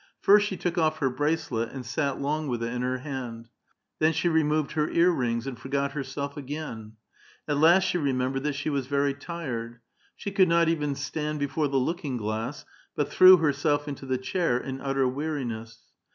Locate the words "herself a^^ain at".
5.91-7.59